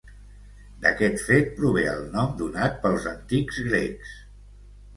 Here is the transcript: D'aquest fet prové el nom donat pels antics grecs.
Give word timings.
D'aquest 0.85 1.21
fet 1.27 1.51
prové 1.59 1.83
el 1.93 2.01
nom 2.17 2.33
donat 2.41 2.81
pels 2.87 3.07
antics 3.15 3.63
grecs. 3.71 4.19